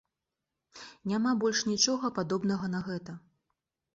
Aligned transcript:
Няма 1.11 1.33
больш 1.43 1.59
нічога, 1.71 2.11
падобнага 2.17 2.65
на 2.77 2.83
гэта. 2.87 3.11